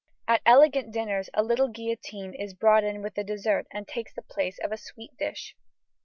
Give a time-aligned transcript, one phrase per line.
[0.27, 4.23] At elegant dinners a little guillotine is brought in with the dessert and takes the
[4.23, 5.55] place of a sweet dish.